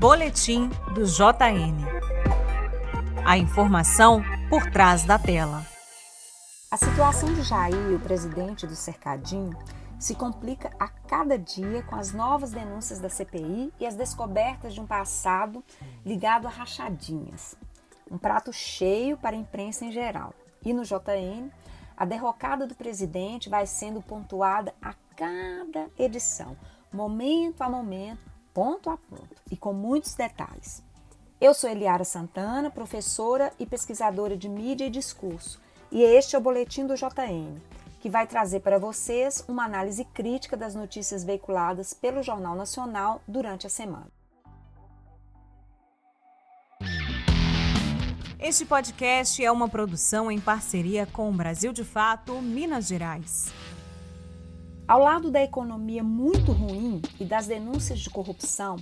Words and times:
Boletim 0.00 0.70
do 0.94 1.04
JN. 1.04 1.76
A 3.22 3.36
informação 3.36 4.22
por 4.48 4.70
trás 4.70 5.04
da 5.04 5.18
tela. 5.18 5.62
A 6.70 6.76
situação 6.78 7.34
de 7.34 7.42
Jair, 7.42 7.94
o 7.94 8.00
presidente 8.00 8.66
do 8.66 8.74
Cercadinho, 8.74 9.54
se 9.98 10.14
complica 10.14 10.70
a 10.80 10.88
cada 10.88 11.38
dia 11.38 11.82
com 11.82 11.96
as 11.96 12.14
novas 12.14 12.50
denúncias 12.50 12.98
da 12.98 13.10
CPI 13.10 13.74
e 13.78 13.86
as 13.86 13.94
descobertas 13.94 14.72
de 14.72 14.80
um 14.80 14.86
passado 14.86 15.62
ligado 16.02 16.46
a 16.46 16.50
rachadinhas. 16.50 17.54
Um 18.10 18.16
prato 18.16 18.54
cheio 18.54 19.18
para 19.18 19.36
a 19.36 19.38
imprensa 19.38 19.84
em 19.84 19.92
geral. 19.92 20.32
E 20.64 20.72
no 20.72 20.82
JN, 20.82 21.50
a 21.94 22.06
derrocada 22.06 22.66
do 22.66 22.74
presidente 22.74 23.50
vai 23.50 23.66
sendo 23.66 24.00
pontuada 24.00 24.74
a 24.80 24.94
cada 25.14 25.90
edição, 25.98 26.56
momento 26.90 27.60
a 27.60 27.68
momento, 27.68 28.29
ponto 28.52 28.90
a 28.90 28.96
ponto 28.96 29.36
e 29.50 29.56
com 29.56 29.72
muitos 29.72 30.14
detalhes. 30.14 30.82
Eu 31.40 31.54
sou 31.54 31.70
Eliara 31.70 32.04
Santana, 32.04 32.70
professora 32.70 33.52
e 33.58 33.64
pesquisadora 33.64 34.36
de 34.36 34.48
mídia 34.48 34.86
e 34.86 34.90
discurso, 34.90 35.60
e 35.90 36.02
este 36.02 36.36
é 36.36 36.38
o 36.38 36.42
Boletim 36.42 36.86
do 36.86 36.94
JN, 36.94 37.56
que 38.00 38.10
vai 38.10 38.26
trazer 38.26 38.60
para 38.60 38.78
vocês 38.78 39.44
uma 39.48 39.64
análise 39.64 40.04
crítica 40.04 40.56
das 40.56 40.74
notícias 40.74 41.24
veiculadas 41.24 41.94
pelo 41.94 42.22
Jornal 42.22 42.54
Nacional 42.54 43.22
durante 43.26 43.66
a 43.66 43.70
semana. 43.70 44.08
Este 48.38 48.64
podcast 48.64 49.44
é 49.44 49.52
uma 49.52 49.68
produção 49.68 50.30
em 50.30 50.40
parceria 50.40 51.06
com 51.06 51.28
o 51.28 51.32
Brasil 51.32 51.72
de 51.72 51.84
Fato, 51.84 52.40
Minas 52.40 52.86
Gerais. 52.86 53.52
Ao 54.90 54.98
lado 54.98 55.30
da 55.30 55.40
economia 55.40 56.02
muito 56.02 56.50
ruim 56.50 57.00
e 57.20 57.24
das 57.24 57.46
denúncias 57.46 58.00
de 58.00 58.10
corrupção, 58.10 58.74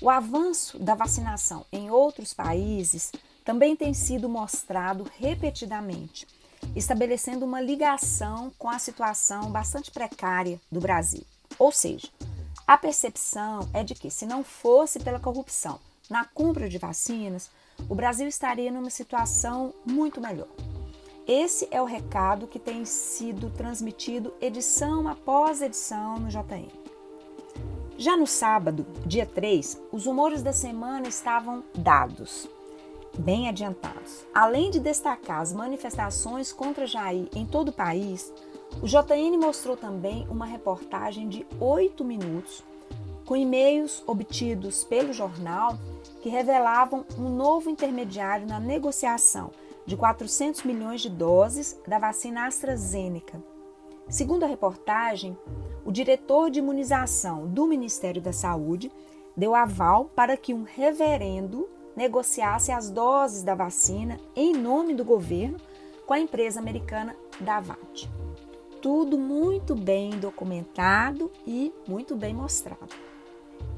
o 0.00 0.08
avanço 0.08 0.78
da 0.78 0.94
vacinação 0.94 1.66
em 1.72 1.90
outros 1.90 2.32
países 2.32 3.10
também 3.44 3.74
tem 3.74 3.92
sido 3.92 4.28
mostrado 4.28 5.10
repetidamente, 5.18 6.28
estabelecendo 6.76 7.44
uma 7.44 7.60
ligação 7.60 8.52
com 8.56 8.68
a 8.68 8.78
situação 8.78 9.50
bastante 9.50 9.90
precária 9.90 10.60
do 10.70 10.78
Brasil. 10.78 11.24
Ou 11.58 11.72
seja, 11.72 12.06
a 12.64 12.78
percepção 12.78 13.68
é 13.74 13.82
de 13.82 13.96
que, 13.96 14.12
se 14.12 14.24
não 14.24 14.44
fosse 14.44 15.00
pela 15.00 15.18
corrupção 15.18 15.80
na 16.08 16.24
compra 16.24 16.68
de 16.68 16.78
vacinas, 16.78 17.50
o 17.88 17.96
Brasil 17.96 18.28
estaria 18.28 18.70
numa 18.70 18.90
situação 18.90 19.74
muito 19.84 20.20
melhor. 20.20 20.46
Esse 21.26 21.68
é 21.70 21.80
o 21.80 21.84
recado 21.84 22.48
que 22.48 22.58
tem 22.58 22.84
sido 22.84 23.48
transmitido 23.50 24.34
edição 24.40 25.06
após 25.06 25.62
edição 25.62 26.18
no 26.18 26.28
JN. 26.28 26.68
Já 27.96 28.16
no 28.16 28.26
sábado, 28.26 28.84
dia 29.06 29.24
3, 29.24 29.80
os 29.92 30.06
humores 30.06 30.42
da 30.42 30.52
semana 30.52 31.06
estavam 31.06 31.62
dados, 31.78 32.48
bem 33.16 33.48
adiantados. 33.48 34.26
Além 34.34 34.68
de 34.68 34.80
destacar 34.80 35.40
as 35.40 35.52
manifestações 35.52 36.52
contra 36.52 36.88
Jair 36.88 37.28
em 37.36 37.46
todo 37.46 37.68
o 37.68 37.72
país, 37.72 38.32
o 38.82 38.86
JN 38.88 39.38
mostrou 39.38 39.76
também 39.76 40.26
uma 40.28 40.44
reportagem 40.44 41.28
de 41.28 41.46
oito 41.60 42.04
minutos 42.04 42.64
com 43.24 43.36
e-mails 43.36 44.02
obtidos 44.08 44.82
pelo 44.82 45.12
jornal 45.12 45.78
que 46.20 46.28
revelavam 46.28 47.04
um 47.16 47.28
novo 47.28 47.70
intermediário 47.70 48.44
na 48.44 48.58
negociação 48.58 49.52
de 49.84 49.96
400 49.96 50.62
milhões 50.64 51.00
de 51.00 51.10
doses 51.10 51.80
da 51.86 51.98
vacina 51.98 52.46
AstraZeneca. 52.46 53.42
Segundo 54.08 54.44
a 54.44 54.48
reportagem, 54.48 55.36
o 55.84 55.92
diretor 55.92 56.50
de 56.50 56.58
imunização 56.58 57.46
do 57.46 57.66
Ministério 57.66 58.20
da 58.20 58.32
Saúde 58.32 58.90
deu 59.36 59.54
aval 59.54 60.06
para 60.14 60.36
que 60.36 60.52
um 60.52 60.62
reverendo 60.62 61.68
negociasse 61.96 62.72
as 62.72 62.90
doses 62.90 63.42
da 63.42 63.54
vacina 63.54 64.18
em 64.34 64.52
nome 64.52 64.94
do 64.94 65.04
governo 65.04 65.58
com 66.06 66.14
a 66.14 66.20
empresa 66.20 66.60
americana 66.60 67.16
Davat. 67.40 68.08
Tudo 68.80 69.16
muito 69.16 69.74
bem 69.74 70.10
documentado 70.10 71.30
e 71.46 71.72
muito 71.86 72.16
bem 72.16 72.34
mostrado. 72.34 72.94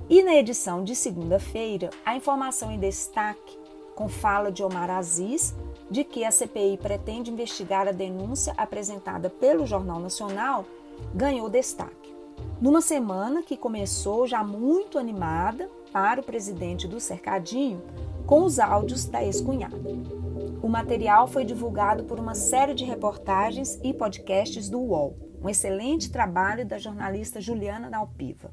E 0.09 0.22
na 0.22 0.34
edição 0.34 0.84
de 0.84 0.94
segunda-feira, 0.94 1.91
a 2.04 2.16
informação 2.16 2.70
em 2.70 2.78
destaque, 2.78 3.59
com 3.94 4.09
fala 4.09 4.50
de 4.50 4.62
Omar 4.62 4.91
Aziz, 4.91 5.55
de 5.91 6.05
que 6.05 6.25
a 6.25 6.31
CPI 6.31 6.78
pretende 6.78 7.31
investigar 7.31 7.87
a 7.87 7.93
denúncia 7.93 8.55
apresentada 8.56 9.31
pelo 9.31 9.66
Jornal 9.66 10.00
Nacional, 10.00 10.65
ganhou 11.15 11.49
destaque. 11.49 12.15
Numa 12.60 12.81
semana 12.81 13.43
que 13.43 13.56
começou 13.56 14.27
já 14.27 14.43
muito 14.43 14.99
animada 14.99 15.69
para 15.93 16.21
o 16.21 16.25
presidente 16.25 16.88
do 16.88 16.99
Cercadinho, 16.99 17.82
com 18.27 18.43
os 18.43 18.59
áudios 18.59 19.05
da 19.05 19.22
ex-cunhada. 19.22 19.77
O 20.62 20.69
material 20.69 21.26
foi 21.26 21.44
divulgado 21.44 22.05
por 22.05 22.19
uma 22.19 22.34
série 22.34 22.75
de 22.75 22.84
reportagens 22.84 23.78
e 23.82 23.93
podcasts 23.93 24.69
do 24.69 24.81
UOL, 24.81 25.16
um 25.43 25.49
excelente 25.49 26.11
trabalho 26.11 26.65
da 26.65 26.78
jornalista 26.78 27.41
Juliana 27.41 27.91
Dalpiva. 27.91 28.50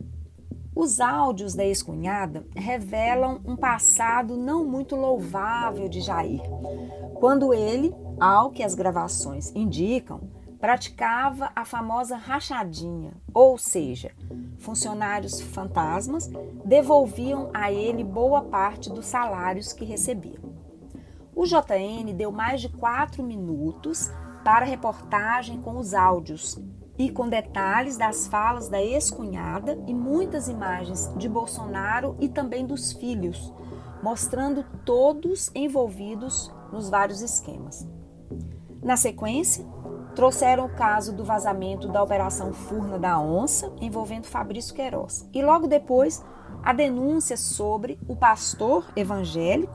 Os 0.82 1.00
áudios 1.00 1.54
da 1.54 1.64
ex-cunhada 1.64 2.44
revelam 2.56 3.40
um 3.46 3.56
passado 3.56 4.36
não 4.36 4.66
muito 4.66 4.96
louvável 4.96 5.88
de 5.88 6.02
Jair, 6.02 6.42
quando 7.20 7.54
ele, 7.54 7.94
ao 8.20 8.50
que 8.50 8.64
as 8.64 8.74
gravações 8.74 9.52
indicam, 9.54 10.22
praticava 10.60 11.52
a 11.56 11.64
famosa 11.66 12.16
rachadinha, 12.16 13.14
ou 13.32 13.60
seja, 13.60 14.12
funcionários 14.58 15.40
fantasmas 15.40 16.28
devolviam 16.66 17.52
a 17.54 17.72
ele 17.72 18.04
boa 18.04 18.42
parte 18.42 18.90
dos 18.90 19.06
salários 19.06 19.72
que 19.74 19.86
recebiam. 19.86 20.52
O 21.36 21.46
JN 21.46 22.12
deu 22.16 22.32
mais 22.32 22.60
de 22.60 22.70
quatro 22.70 23.22
minutos 23.22 24.10
para 24.44 24.66
a 24.66 24.68
reportagem 24.68 25.62
com 25.62 25.78
os 25.78 25.94
áudios 25.94 26.60
e 27.02 27.10
com 27.10 27.28
detalhes 27.28 27.98
das 27.98 28.28
falas 28.28 28.70
da 28.70 28.80
ex-cunhada 28.80 29.76
e 29.88 29.94
muitas 29.94 30.48
imagens 30.48 31.12
de 31.18 31.28
Bolsonaro 31.28 32.16
e 32.20 32.30
também 32.30 32.64
dos 32.64 32.94
filhos, 32.94 33.52
mostrando 34.04 34.64
todos 34.86 35.50
envolvidos 35.56 36.54
nos 36.72 36.92
vários 36.92 37.24
esquemas. 37.24 37.88
Na 38.84 38.96
sequência, 38.96 39.66
trouxeram 40.14 40.66
o 40.66 40.76
caso 40.76 41.12
do 41.12 41.26
vazamento 41.26 41.88
da 41.88 42.04
Operação 42.04 42.54
Furna 42.54 43.00
da 43.00 43.20
Onça, 43.20 43.74
envolvendo 43.82 44.28
Fabrício 44.28 44.76
Queiroz, 44.76 45.28
e 45.34 45.42
logo 45.42 45.66
depois 45.68 46.24
a 46.62 46.72
denúncia 46.72 47.36
sobre 47.36 48.00
o 48.08 48.16
pastor 48.16 48.86
evangélico, 48.96 49.74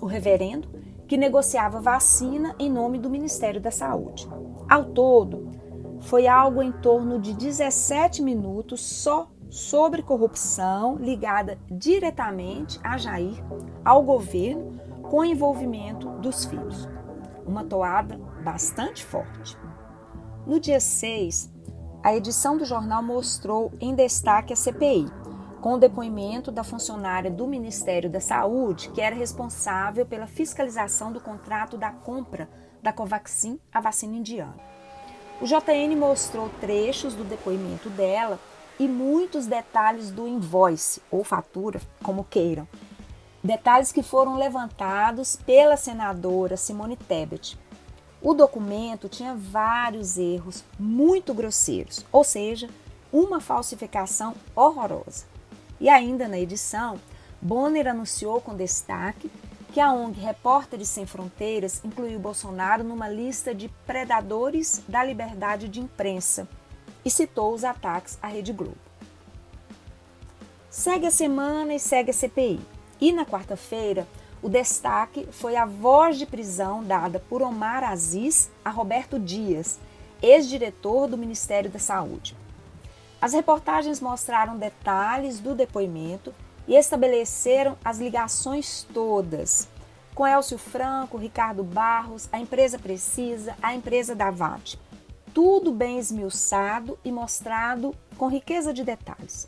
o 0.00 0.06
reverendo, 0.06 0.68
que 1.06 1.16
negociava 1.16 1.80
vacina 1.80 2.56
em 2.58 2.68
nome 2.68 2.98
do 2.98 3.08
Ministério 3.08 3.60
da 3.60 3.70
Saúde. 3.70 4.28
Ao 4.68 4.86
todo, 4.86 5.45
foi 6.02 6.26
algo 6.26 6.62
em 6.62 6.72
torno 6.72 7.18
de 7.18 7.32
17 7.32 8.22
minutos 8.22 8.80
só 8.80 9.30
sobre 9.48 10.02
corrupção 10.02 10.96
ligada 10.96 11.58
diretamente 11.70 12.78
a 12.82 12.98
Jair, 12.98 13.42
ao 13.84 14.02
governo, 14.02 14.80
com 15.02 15.24
envolvimento 15.24 16.08
dos 16.18 16.44
filhos. 16.44 16.88
Uma 17.46 17.64
toada 17.64 18.18
bastante 18.42 19.04
forte. 19.04 19.56
No 20.46 20.58
dia 20.60 20.80
6, 20.80 21.52
a 22.02 22.14
edição 22.14 22.56
do 22.56 22.64
jornal 22.64 23.02
mostrou 23.02 23.72
em 23.80 23.94
destaque 23.94 24.52
a 24.52 24.56
CPI, 24.56 25.06
com 25.60 25.74
o 25.74 25.78
depoimento 25.78 26.52
da 26.52 26.62
funcionária 26.62 27.30
do 27.30 27.46
Ministério 27.46 28.08
da 28.08 28.20
Saúde, 28.20 28.90
que 28.90 29.00
era 29.00 29.16
responsável 29.16 30.06
pela 30.06 30.26
fiscalização 30.26 31.12
do 31.12 31.20
contrato 31.20 31.76
da 31.76 31.90
compra 31.90 32.48
da 32.82 32.92
Covaxin, 32.92 33.58
a 33.72 33.80
vacina 33.80 34.16
indiana. 34.16 34.54
O 35.38 35.44
JN 35.44 35.94
mostrou 35.96 36.48
trechos 36.60 37.12
do 37.12 37.22
depoimento 37.22 37.90
dela 37.90 38.40
e 38.78 38.88
muitos 38.88 39.46
detalhes 39.46 40.10
do 40.10 40.26
invoice 40.26 41.02
ou 41.10 41.22
fatura, 41.22 41.80
como 42.02 42.24
queiram. 42.24 42.66
Detalhes 43.44 43.92
que 43.92 44.02
foram 44.02 44.36
levantados 44.36 45.36
pela 45.36 45.76
senadora 45.76 46.56
Simone 46.56 46.96
Tebet. 46.96 47.58
O 48.22 48.32
documento 48.32 49.10
tinha 49.10 49.34
vários 49.34 50.16
erros 50.16 50.64
muito 50.78 51.34
grosseiros, 51.34 52.04
ou 52.10 52.24
seja, 52.24 52.70
uma 53.12 53.38
falsificação 53.38 54.34
horrorosa. 54.54 55.26
E 55.78 55.90
ainda 55.90 56.26
na 56.26 56.38
edição, 56.38 56.98
Bonner 57.42 57.86
anunciou 57.86 58.40
com 58.40 58.56
destaque 58.56 59.30
que 59.76 59.80
a 59.82 59.92
ONG 59.92 60.18
Repórteres 60.18 60.88
Sem 60.88 61.04
Fronteiras 61.04 61.82
incluiu 61.84 62.18
Bolsonaro 62.18 62.82
numa 62.82 63.10
lista 63.10 63.54
de 63.54 63.68
predadores 63.86 64.82
da 64.88 65.04
liberdade 65.04 65.68
de 65.68 65.80
imprensa 65.80 66.48
e 67.04 67.10
citou 67.10 67.52
os 67.52 67.62
ataques 67.62 68.18
à 68.22 68.26
Rede 68.26 68.54
Globo. 68.54 68.78
Segue 70.70 71.04
a 71.04 71.10
semana 71.10 71.74
e 71.74 71.78
segue 71.78 72.10
a 72.10 72.14
CPI. 72.14 72.58
E 72.98 73.12
na 73.12 73.26
quarta-feira, 73.26 74.08
o 74.40 74.48
destaque 74.48 75.28
foi 75.30 75.56
a 75.56 75.66
voz 75.66 76.16
de 76.16 76.24
prisão 76.24 76.82
dada 76.82 77.22
por 77.28 77.42
Omar 77.42 77.84
Aziz 77.84 78.50
a 78.64 78.70
Roberto 78.70 79.18
Dias, 79.18 79.78
ex-diretor 80.22 81.06
do 81.06 81.18
Ministério 81.18 81.68
da 81.68 81.78
Saúde. 81.78 82.34
As 83.20 83.34
reportagens 83.34 84.00
mostraram 84.00 84.56
detalhes 84.56 85.38
do 85.38 85.54
depoimento 85.54 86.32
e 86.66 86.74
estabeleceram 86.74 87.76
as 87.84 87.98
ligações 87.98 88.86
todas 88.92 89.68
com 90.14 90.26
Elcio 90.26 90.56
Franco, 90.56 91.18
Ricardo 91.18 91.62
Barros, 91.62 92.28
a 92.32 92.40
empresa 92.40 92.78
Precisa, 92.78 93.54
a 93.62 93.74
empresa 93.74 94.14
Davate. 94.14 94.78
Tudo 95.34 95.70
bem 95.70 95.98
esmiuçado 95.98 96.98
e 97.04 97.12
mostrado 97.12 97.94
com 98.16 98.28
riqueza 98.28 98.72
de 98.72 98.82
detalhes. 98.82 99.46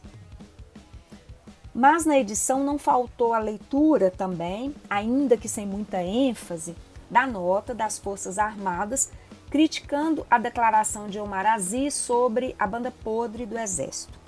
Mas 1.74 2.04
na 2.04 2.18
edição 2.18 2.62
não 2.62 2.78
faltou 2.78 3.32
a 3.32 3.38
leitura 3.38 4.10
também, 4.10 4.74
ainda 4.90 5.38
que 5.38 5.48
sem 5.48 5.66
muita 5.66 6.02
ênfase, 6.02 6.76
da 7.10 7.26
nota 7.26 7.74
das 7.74 7.98
Forças 7.98 8.38
Armadas 8.38 9.10
criticando 9.50 10.26
a 10.30 10.38
declaração 10.38 11.08
de 11.08 11.18
Omar 11.18 11.46
Aziz 11.46 11.94
sobre 11.94 12.54
a 12.58 12.66
banda 12.66 12.90
podre 12.90 13.46
do 13.46 13.58
Exército. 13.58 14.18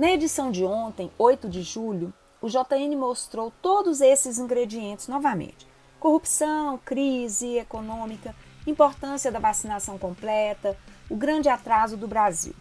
Na 0.00 0.12
edição 0.12 0.50
de 0.50 0.64
ontem, 0.64 1.10
8 1.18 1.46
de 1.46 1.60
julho, 1.60 2.10
o 2.40 2.48
JN 2.48 2.96
mostrou 2.96 3.52
todos 3.60 4.00
esses 4.00 4.38
ingredientes 4.38 5.08
novamente: 5.08 5.66
corrupção, 5.98 6.80
crise 6.82 7.58
econômica, 7.58 8.34
importância 8.66 9.30
da 9.30 9.38
vacinação 9.38 9.98
completa, 9.98 10.74
o 11.10 11.14
grande 11.14 11.50
atraso 11.50 11.98
do 11.98 12.08
Brasil. 12.08 12.54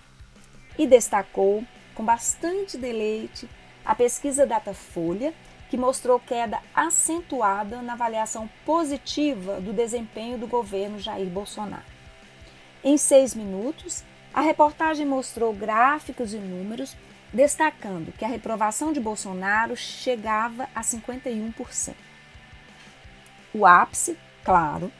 E 0.77 0.85
destacou, 0.85 1.63
com 1.95 2.03
bastante 2.03 2.77
deleite, 2.77 3.49
a 3.85 3.95
pesquisa 3.95 4.45
Datafolha, 4.45 5.33
que 5.69 5.77
mostrou 5.77 6.19
queda 6.19 6.59
acentuada 6.75 7.81
na 7.81 7.93
avaliação 7.93 8.49
positiva 8.65 9.61
do 9.61 9.71
desempenho 9.71 10.37
do 10.37 10.45
governo 10.45 10.99
Jair 10.99 11.29
Bolsonaro. 11.29 11.85
Em 12.83 12.97
seis 12.97 13.33
minutos, 13.33 14.03
a 14.33 14.41
reportagem 14.41 15.05
mostrou 15.05 15.53
gráficos 15.53 16.33
e 16.33 16.37
números 16.37 16.97
destacando 17.33 18.11
que 18.11 18.25
a 18.25 18.27
reprovação 18.27 18.91
de 18.91 18.99
Bolsonaro 18.99 19.75
chegava 19.75 20.67
a 20.73 20.81
51%. 20.81 21.93
O 23.53 23.65
ápice, 23.65 24.17
claro, 24.43 24.91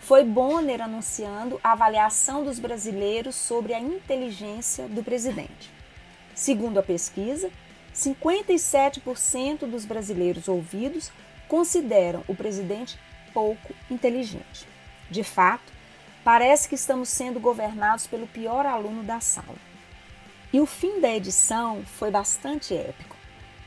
foi 0.00 0.22
Bonner 0.24 0.82
anunciando 0.82 1.58
a 1.64 1.72
avaliação 1.72 2.44
dos 2.44 2.58
brasileiros 2.58 3.34
sobre 3.34 3.72
a 3.72 3.80
inteligência 3.80 4.86
do 4.88 5.02
presidente. 5.02 5.72
Segundo 6.34 6.78
a 6.78 6.82
pesquisa, 6.82 7.50
57% 7.94 9.60
dos 9.60 9.84
brasileiros 9.84 10.48
ouvidos 10.48 11.10
consideram 11.48 12.22
o 12.28 12.34
presidente 12.34 12.98
pouco 13.32 13.74
inteligente. 13.90 14.66
De 15.10 15.22
fato, 15.22 15.72
parece 16.22 16.68
que 16.68 16.74
estamos 16.74 17.08
sendo 17.08 17.40
governados 17.40 18.06
pelo 18.06 18.26
pior 18.26 18.66
aluno 18.66 19.02
da 19.02 19.20
sala. 19.20 19.73
E 20.54 20.60
o 20.60 20.66
fim 20.66 21.00
da 21.00 21.12
edição 21.12 21.82
foi 21.84 22.12
bastante 22.12 22.76
épico, 22.76 23.16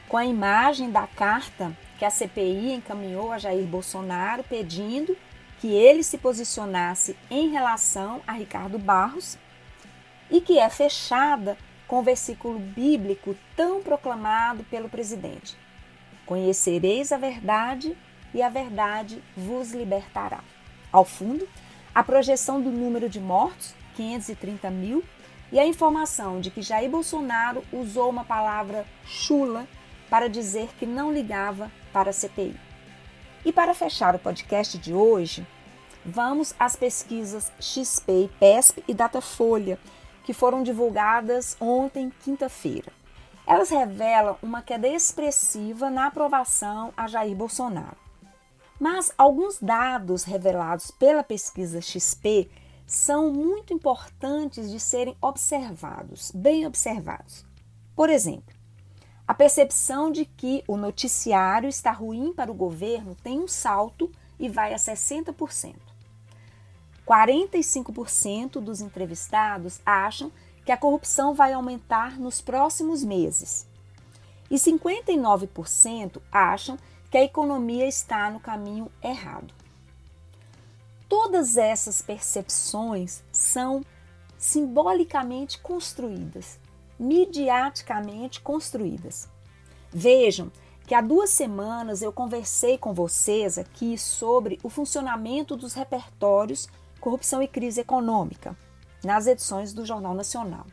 com 0.08 0.16
a 0.16 0.26
imagem 0.26 0.90
da 0.90 1.06
carta 1.06 1.76
que 2.00 2.06
a 2.06 2.10
CPI 2.10 2.76
encaminhou 2.76 3.30
a 3.34 3.38
Jair 3.38 3.66
Bolsonaro 3.66 4.42
pedindo 4.42 5.18
que 5.60 5.68
ele 5.68 6.02
se 6.02 6.18
posicionasse 6.18 7.18
em 7.30 7.50
relação 7.50 8.22
a 8.26 8.32
Ricardo 8.32 8.80
Barros 8.80 9.38
e 10.32 10.40
que 10.40 10.60
é 10.60 10.70
fechada 10.70 11.58
com 11.90 12.00
o 12.00 12.04
versículo 12.04 12.58
bíblico 12.58 13.36
tão 13.54 13.84
proclamado 13.84 14.64
pelo 14.64 14.88
presidente: 14.88 15.58
Conhecereis 16.26 17.12
a 17.12 17.18
verdade 17.18 17.98
e 18.34 18.42
a 18.42 18.48
verdade 18.48 19.22
vos 19.36 19.74
libertará. 19.74 20.40
Ao 20.90 21.04
fundo, 21.04 21.50
a 21.94 22.02
projeção 22.02 22.62
do 22.62 22.72
número 22.72 23.10
de 23.10 23.20
mortos, 23.20 23.76
530 23.98 24.70
mil, 24.70 25.04
e 25.52 25.60
a 25.60 25.66
informação 25.66 26.42
de 26.42 26.52
que 26.52 26.62
Jair 26.62 26.90
Bolsonaro 26.90 27.64
usou 27.72 28.10
uma 28.10 28.24
palavra 28.24 28.86
chula 29.06 29.68
para 30.10 30.28
dizer 30.28 30.70
que 30.78 30.86
não 30.86 31.12
ligava 31.12 31.72
para 31.94 32.10
a 32.10 32.14
CPI. 32.14 32.56
E 33.46 33.52
para 33.52 33.74
fechar 33.74 34.16
o 34.16 34.20
podcast 34.20 34.78
de 34.78 34.94
hoje, 34.94 35.46
vamos 36.06 36.54
às 36.60 36.76
pesquisas 36.76 37.52
XP, 37.60 38.30
PESP 38.40 38.84
e 38.88 38.94
Datafolha, 38.94 39.80
que 40.24 40.34
foram 40.34 40.64
divulgadas 40.64 41.56
ontem, 41.60 42.12
quinta-feira. 42.24 42.92
Elas 43.46 43.70
revelam 43.70 44.38
uma 44.42 44.62
queda 44.62 44.88
expressiva 44.88 45.90
na 45.90 46.08
aprovação 46.08 46.94
a 46.98 47.08
Jair 47.08 47.36
Bolsonaro. 47.36 47.96
Mas 48.78 49.12
alguns 49.18 49.58
dados 49.60 50.24
revelados 50.24 50.92
pela 50.92 51.24
pesquisa 51.24 51.82
XP 51.82 52.50
são 52.88 53.30
muito 53.30 53.74
importantes 53.74 54.72
de 54.72 54.80
serem 54.80 55.18
observados, 55.22 56.32
bem 56.34 56.66
observados. 56.66 57.46
Por 57.94 58.10
exemplo, 58.10 58.56
a 59.28 59.34
percepção 59.34 60.10
de 60.10 60.24
que 60.24 60.64
o 60.66 60.78
noticiário 60.78 61.68
está 61.68 61.92
ruim 61.92 62.32
para 62.34 62.50
o 62.50 62.56
governo 62.56 63.14
tem 63.14 63.42
um 63.42 63.48
salto 63.48 64.10
e 64.40 64.48
vai 64.48 64.74
a 64.74 64.78
60%. 64.78 65.76
45% 67.06 68.62
dos 68.62 68.80
entrevistados 68.80 69.82
acham 69.86 70.32
que 70.66 70.72
a 70.72 70.78
corrupção 70.78 71.34
vai 71.34 71.52
aumentar 71.52 72.18
nos 72.18 72.40
próximos 72.40 73.04
meses. 73.04 73.68
E 74.50 74.56
59% 74.56 76.22
acham 76.32 76.78
que 77.10 77.18
a 77.18 77.24
economia 77.24 77.86
está 77.86 78.32
no 78.32 78.40
caminho 78.40 78.90
errado. 79.04 79.57
Todas 81.10 81.56
essas 81.56 82.02
percepções 82.02 83.24
são 83.32 83.82
simbolicamente 84.38 85.58
construídas, 85.60 86.60
midiaticamente 87.00 88.42
construídas. 88.42 89.30
Vejam 89.90 90.52
que 90.86 90.94
há 90.94 91.02
duas 91.02 91.30
semanas 91.30 92.02
eu 92.02 92.12
conversei 92.12 92.78
com 92.78 92.94
vocês 92.94 93.58
aqui 93.58 93.98
sobre 93.98 94.60
o 94.64 94.70
funcionamento 94.70 95.56
dos 95.56 95.74
repertórios 95.74 96.68
Corrupção 97.00 97.42
e 97.42 97.48
Crise 97.48 97.82
Econômica, 97.82 98.58
nas 99.04 99.28
edições 99.28 99.74
do 99.74 99.86
Jornal 99.86 100.14
Nacional, 100.14 100.66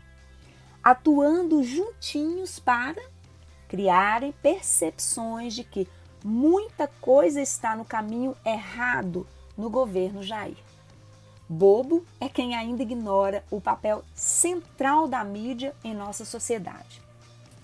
atuando 0.82 1.62
juntinhos 1.62 2.58
para 2.58 3.00
criarem 3.69 4.32
percepções 4.42 5.54
de 5.54 5.62
que 5.64 5.88
muita 6.25 6.88
coisa 7.00 7.40
está 7.40 7.76
no 7.76 7.84
caminho 7.84 8.36
errado 8.44 9.26
no 9.56 9.70
governo 9.70 10.22
Jair. 10.22 10.56
Bobo 11.48 12.04
é 12.20 12.28
quem 12.28 12.54
ainda 12.54 12.82
ignora 12.82 13.44
o 13.50 13.60
papel 13.60 14.02
central 14.14 15.06
da 15.06 15.22
mídia 15.22 15.74
em 15.84 15.94
nossa 15.94 16.24
sociedade. 16.24 17.02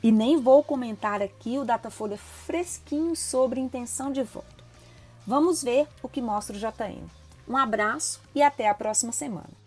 E 0.03 0.11
nem 0.13 0.41
vou 0.41 0.63
comentar 0.63 1.21
aqui 1.21 1.59
o 1.59 1.65
Datafolha 1.65 2.17
fresquinho 2.17 3.15
sobre 3.15 3.61
intenção 3.61 4.13
de 4.13 4.23
voto. 4.23 4.65
Vamos 5.27 5.63
ver 5.63 5.87
o 6.03 6.09
que 6.09 6.23
mostra 6.23 6.57
o 6.57 6.59
JN. 6.59 7.05
Um 7.49 7.57
abraço 7.57 8.21
e 8.35 8.43
até 8.43 8.69
a 8.69 8.75
próxima 8.75 9.13
semana. 9.13 9.61